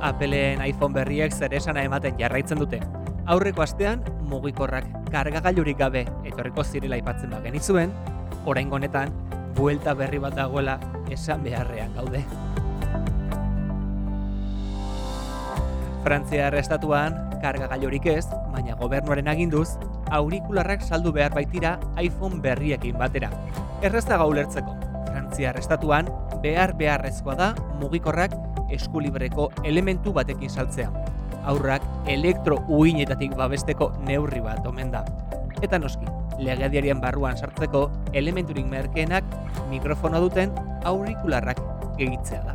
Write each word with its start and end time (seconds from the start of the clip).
Appleen 0.00 0.60
iPhone 0.62 0.94
berriek 0.94 1.32
zer 1.34 1.54
esana 1.58 1.82
ematen 1.82 2.14
jarraitzen 2.20 2.60
dute. 2.62 2.78
Aurreko 3.26 3.64
astean, 3.64 4.04
mugikorrak 4.30 4.86
kargagailurik 5.10 5.78
gabe 5.80 6.04
etorriko 6.28 6.62
zirela 6.62 6.94
aipatzen 6.94 7.32
ba 7.34 7.40
genizuen, 7.42 7.90
orain 8.46 8.70
honetan 8.72 9.10
buelta 9.56 9.94
berri 9.98 10.20
bat 10.22 10.36
dagoela 10.38 10.78
esan 11.10 11.42
beharrean 11.42 11.90
gaude. 11.98 12.22
Frantzia 16.04 16.48
estatuan 16.54 17.18
kargagailurik 17.42 18.06
ez, 18.06 18.26
baina 18.54 18.76
gobernuaren 18.78 19.26
aginduz, 19.28 19.76
aurikularrak 20.14 20.82
saldu 20.82 21.10
behar 21.12 21.34
baitira 21.34 21.74
iPhone 21.98 22.38
berriekin 22.40 22.96
batera. 22.98 23.32
Errezta 23.82 24.22
ulertzeko, 24.24 24.76
Frantzia 25.10 25.50
estatuan 25.58 26.06
behar 26.42 26.76
beharrezkoa 26.78 27.34
da 27.34 27.54
mugikorrak 27.82 28.32
eskulibreko 28.70 29.50
elementu 29.64 30.12
batekin 30.12 30.50
saltzea. 30.50 30.90
Aurrak 31.48 31.82
elektro 32.06 32.58
uinetatik 32.68 33.34
babesteko 33.36 33.92
neurri 34.06 34.40
bat 34.44 34.66
omen 34.66 34.90
da. 34.92 35.04
Eta 35.62 35.78
noski, 35.78 36.06
legediarien 36.38 37.00
barruan 37.00 37.36
sartzeko 37.36 37.88
elementurik 38.12 38.66
merkeenak 38.66 39.24
mikrofono 39.70 40.20
duten 40.20 40.52
aurikularrak 40.84 41.60
gehitzea 41.98 42.42
da. 42.46 42.54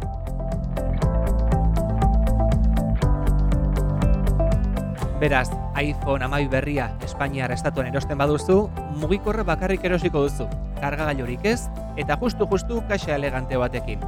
Beraz, 5.24 5.48
iPhone 5.80 6.26
amai 6.26 6.50
berria 6.52 6.90
Espainiar 7.06 7.52
estatuan 7.56 7.88
erosten 7.88 8.20
baduzu, 8.20 8.58
mugikorra 9.00 9.46
bakarrik 9.48 9.86
erosiko 9.88 10.26
duzu, 10.26 10.50
kargagailurik 10.82 11.46
ez, 11.48 11.62
eta 11.96 12.18
justu-justu 12.20 12.82
kaxa 12.90 13.16
elegante 13.16 13.56
batekin. 13.56 14.04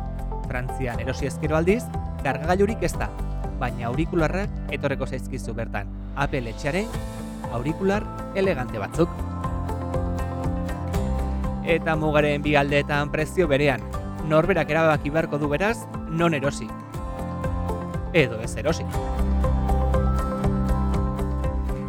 Frantzian 0.47 0.99
erosi 0.99 1.27
ezkero 1.29 1.57
aldiz, 1.57 1.83
kargagailurik 2.23 2.83
ez 2.83 2.93
da, 2.97 3.09
baina 3.59 3.87
aurikularrak 3.89 4.73
etorreko 4.75 5.07
zaizkizu 5.07 5.53
bertan. 5.57 5.89
Apple 6.15 6.49
etxearen 6.53 6.87
aurikular 7.53 8.03
elegante 8.35 8.79
batzuk. 8.79 9.09
Eta 11.65 11.95
mugaren 11.97 12.43
bi 12.45 12.55
aldeetan 12.55 13.11
prezio 13.11 13.47
berean, 13.49 13.81
norberak 14.29 14.69
erabaki 14.69 15.09
beharko 15.09 15.39
du 15.41 15.49
beraz, 15.49 15.77
non 16.09 16.33
erosi. 16.33 16.67
Edo 18.13 18.39
ez 18.41 18.55
erosi. 18.55 18.85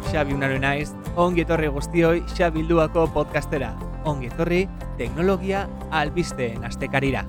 Xabi 0.07 0.33
unaro 0.33 0.57
naiz, 0.59 0.93
ongi 1.15 1.43
etorri 1.43 1.67
guztioi 1.67 2.23
Xabilduako 2.33 3.07
podcastera. 3.13 3.73
Ongi 4.07 4.31
etorri, 4.31 4.61
teknologia 4.97 5.65
albisteen 5.91 6.63
astekarira. 6.65 7.25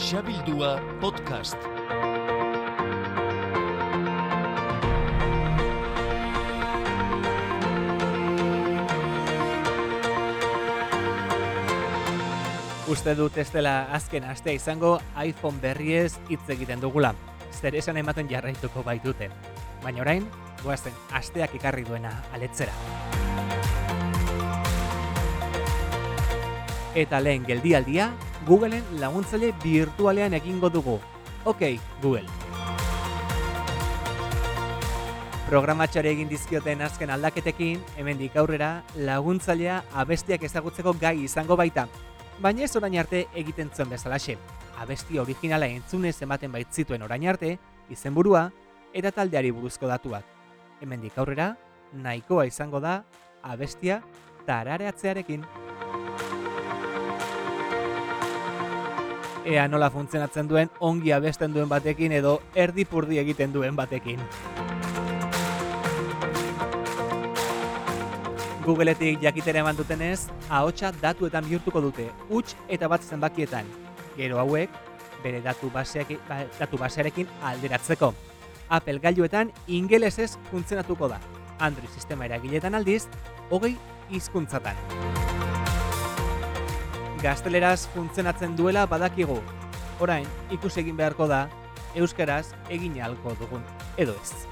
Xabildua 0.00 0.80
podcast. 0.96 1.56
Uste 12.88 13.12
dut 13.14 13.36
ez 13.36 13.50
dela 13.52 13.92
azken 13.92 14.24
astea 14.24 14.56
izango 14.56 14.94
iPhone 15.20 15.60
berriez 15.60 16.16
hitz 16.30 16.48
egiten 16.48 16.80
dugula. 16.80 17.12
Zer 17.52 17.76
esan 17.76 18.00
ematen 18.00 18.32
jarraituko 18.32 18.80
baitute. 18.82 19.28
Baina 19.84 20.00
orain, 20.00 20.24
goazen 20.64 20.96
asteak 21.12 21.60
ekarri 21.60 21.84
duena 21.84 22.16
aletzera. 22.32 22.72
Eta 26.96 27.20
lehen 27.20 27.44
geldialdia, 27.44 28.10
Googleen 28.46 28.84
laguntzaile 29.00 29.52
virtualean 29.62 30.32
egingo 30.34 30.70
dugu. 30.70 30.98
Ok, 31.44 31.60
Google. 32.02 32.24
Programatxare 35.50 36.12
egin 36.14 36.28
dizkioten 36.30 36.80
azken 36.86 37.10
aldaketekin, 37.10 37.82
hemendik 37.98 38.36
aurrera 38.38 38.84
laguntzailea 38.96 39.80
abestiak 40.02 40.44
ezagutzeko 40.46 40.94
gai 41.00 41.18
izango 41.24 41.56
baita. 41.58 41.88
Baina 42.40 42.64
ez 42.64 42.76
orain 42.78 42.96
arte 43.02 43.26
egiten 43.36 43.68
zuen 43.74 43.90
bezalaxe. 43.90 44.38
Abesti 44.80 45.18
originala 45.18 45.66
entzunez 45.68 46.14
ematen 46.22 46.52
baitzituen 46.54 47.02
orain 47.02 47.26
arte, 47.28 47.58
izenburua 47.90 48.46
eta 48.94 49.10
taldeari 49.12 49.50
buruzko 49.50 49.90
datuak. 49.90 50.24
Hemendik 50.80 51.18
aurrera, 51.18 51.56
nahikoa 51.92 52.46
izango 52.48 52.80
da 52.80 53.02
abestia 53.42 54.00
tarareatzearekin. 54.46 55.44
Ea 59.44 59.66
nola 59.68 59.88
funtzionatzen 59.88 60.48
duen 60.48 60.68
ongi 60.84 61.14
abesten 61.16 61.54
duen 61.54 61.68
batekin 61.68 62.12
edo 62.12 62.40
erdipurdi 62.54 63.18
egiten 63.22 63.54
duen 63.54 63.76
batekin. 63.76 64.20
Googleetik 68.66 69.22
jakitera 69.22 69.62
eman 69.64 69.78
dutenez, 69.78 70.28
ahotsa 70.50 70.92
datuetan 71.00 71.48
bihurtuko 71.48 71.80
dute, 71.80 72.10
huts 72.28 72.52
eta 72.68 72.88
bat 72.92 73.02
zenbakietan. 73.02 73.64
Gero 74.18 74.38
hauek, 74.42 74.68
bere 75.24 75.40
datu, 75.40 75.70
baseak, 75.72 76.12
ba, 76.28 76.42
datu 76.58 76.76
basearekin 76.78 77.30
alderatzeko. 77.40 78.12
Apple 78.68 79.00
gailuetan 79.00 79.54
ingelesez 79.66 80.36
funtzionatuko 80.50 81.08
da. 81.08 81.18
Android 81.58 81.90
sistema 81.96 82.28
eragiletan 82.28 82.76
aldiz, 82.76 83.06
hogei 83.50 83.74
hizkuntzatan. 84.12 84.76
Gazteleraz 87.20 87.86
funtzionatzen 87.92 88.54
duela 88.56 88.86
badakigu. 88.88 89.34
Orain, 90.00 90.24
ikus 90.48 90.72
egin 90.80 90.96
beharko 90.96 91.26
da, 91.28 91.42
euskaraz 91.92 92.54
egin 92.72 92.94
ahalko 92.96 93.34
dugun, 93.42 93.66
edo 94.00 94.14
ez. 94.16 94.46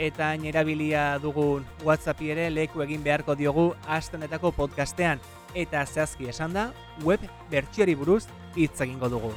Eta 0.00 0.30
erabilia 0.48 1.18
dugun 1.20 1.66
WhatsAppi 1.84 2.32
ere 2.32 2.48
leku 2.50 2.80
egin 2.86 3.04
beharko 3.04 3.36
diogu 3.36 3.66
astenetako 3.86 4.54
podcastean. 4.56 5.20
Eta 5.54 5.84
zehazki 5.84 6.32
esan 6.32 6.56
da, 6.56 6.70
web 7.04 7.20
bertsiari 7.52 7.94
buruz 7.94 8.24
hitz 8.56 8.80
egingo 8.80 9.12
dugu. 9.12 9.34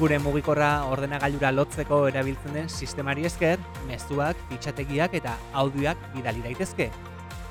Gure 0.00 0.16
mugikorra 0.16 0.86
ordenagailura 0.88 1.50
lotzeko 1.52 1.96
erabiltzen 2.08 2.54
den 2.56 2.70
sistemari 2.72 3.26
esker, 3.28 3.60
mezuak, 3.84 4.38
fitxategiak 4.48 5.12
eta 5.18 5.34
audioak 5.60 6.00
bidali 6.14 6.40
daitezke. 6.40 6.86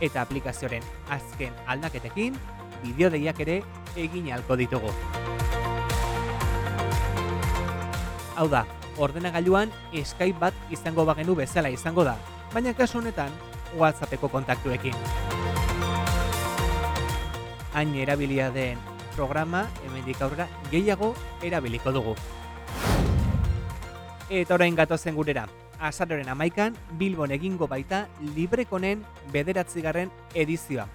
Eta 0.01 0.23
aplikazioaren 0.23 0.87
azken 1.13 1.53
aldaketekin, 1.69 2.39
bideo 2.81 3.11
deiak 3.13 3.43
ere 3.45 3.59
egin 3.93 4.31
ahalko 4.31 4.57
ditugu. 4.57 4.89
Hau 8.33 8.49
da, 8.49 8.65
ordenagailuan 8.97 9.69
Skype 9.93 10.41
bat 10.41 10.73
izango 10.73 11.05
bagenu 11.05 11.37
bezala 11.37 11.69
izango 11.69 12.07
da, 12.07 12.17
baina 12.49 12.73
kasu 12.73 12.97
honetan 12.97 13.29
WhatsAppeko 13.77 14.25
kontaktuekin. 14.33 14.97
Hain 17.77 17.93
erabilia 17.93 18.49
den 18.49 18.81
programa 19.19 19.67
hemendik 19.83 20.21
aurrera 20.23 20.47
gehiago 20.71 21.11
erabiliko 21.43 21.91
dugu. 21.91 22.13
Eta 24.29 24.55
orain 24.55 24.77
gatozen 24.77 25.17
gurera. 25.17 25.47
Azaroren 25.79 26.29
amaikan, 26.31 26.75
Bilbon 26.99 27.31
egingo 27.35 27.67
baita 27.67 28.05
Librekonen 28.35 29.03
bederatzigarren 29.33 30.11
edizioa. 30.35 30.87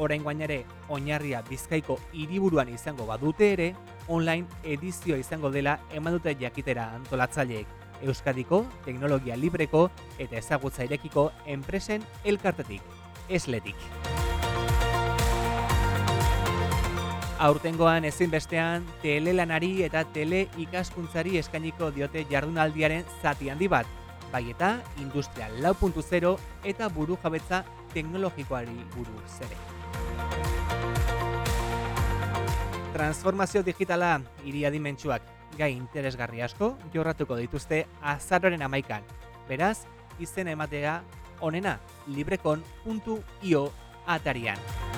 Orain 0.00 0.22
guainare, 0.24 0.64
oinarria 0.88 1.42
bizkaiko 1.48 1.98
hiriburuan 2.12 2.68
izango 2.72 3.06
badute 3.08 3.52
ere, 3.54 3.72
online 4.08 4.48
edizioa 4.64 5.20
izango 5.20 5.52
dela 5.52 5.78
eman 5.92 6.16
dute 6.18 6.36
jakitera 6.40 6.90
antolatzaileek. 7.00 7.76
Euskadiko, 8.00 8.64
teknologia 8.84 9.36
libreko 9.36 9.90
eta 10.18 10.40
ezagutza 10.40 10.88
irekiko 10.88 11.30
enpresen 11.44 12.04
elkartetik, 12.24 12.80
esletik. 13.28 14.19
Aurtengoan 17.40 18.04
ezinbestean 18.04 18.84
telelanari 19.00 19.78
eta 19.86 20.02
tele 20.12 20.42
ikaskuntzari 20.60 21.38
eskainiko 21.40 21.88
diote 21.94 22.26
jardunaldiaren 22.28 23.06
zati 23.22 23.48
handi 23.48 23.64
bat, 23.72 23.88
bai 24.28 24.42
eta 24.52 24.74
industria 25.00 25.48
4.0 25.54 26.34
eta 26.68 26.90
buru 26.92 27.16
jabetza 27.22 27.62
teknologikoari 27.94 28.76
buruz 28.92 29.38
ere. 29.46 29.56
Transformazio 32.92 33.64
digitala 33.64 34.18
hiri 34.44 34.66
adimentsuak 34.68 35.32
gai 35.56 35.72
interesgarri 35.72 36.44
asko 36.44 36.74
jorratuko 36.92 37.40
dituzte 37.40 37.86
azaroren 38.02 38.68
amaikan. 38.68 39.00
Beraz, 39.48 39.86
izena 40.20 40.52
ematea 40.52 41.00
onena 41.40 41.78
librekon.io 42.06 43.68
atarian. 44.06 44.89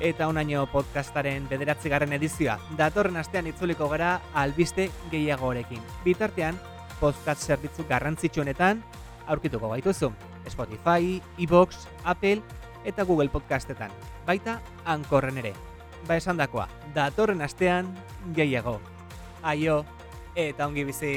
Eta 0.00 0.30
onaino 0.32 0.62
podcastaren 0.72 1.44
bederatzigarren 1.50 2.14
edizioa. 2.16 2.54
Datorren 2.78 3.18
astean 3.20 3.50
itzuliko 3.50 3.84
gara 3.92 4.14
albiste 4.32 4.86
gehiagorekin. 5.12 5.82
Bitartean, 6.06 6.56
podcast 7.02 7.44
zerbitzu 7.44 7.84
garrantzitsuenetan, 7.88 8.80
aurkituko 9.28 9.68
gaituzu. 9.74 10.08
Spotify, 10.48 11.20
iVoox, 11.44 11.84
Apple 12.04 12.40
eta 12.88 13.04
Google 13.04 13.28
Podcastetan. 13.28 13.92
Baita, 14.24 14.56
ankorren 14.88 15.36
ere. 15.44 15.52
Ba 16.08 16.16
esan 16.16 16.40
dakoa, 16.40 16.64
datorren 16.96 17.44
astean 17.44 17.92
gehiago. 18.32 18.78
Aio, 19.42 19.82
eta 20.34 20.64
ongi 20.64 20.88
bizi. 20.88 21.14